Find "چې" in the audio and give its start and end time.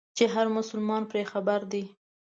0.17-0.23